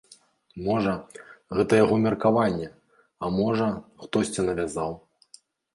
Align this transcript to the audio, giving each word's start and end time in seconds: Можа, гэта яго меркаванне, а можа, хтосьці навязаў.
Можа, 0.67 0.93
гэта 1.59 1.71
яго 1.83 1.95
меркаванне, 2.07 2.69
а 3.23 3.33
можа, 3.39 3.67
хтосьці 4.07 4.41
навязаў. 4.51 4.91